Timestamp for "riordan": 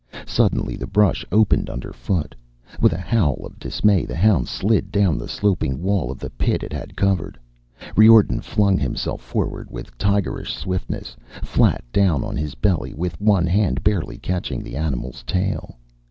7.95-8.41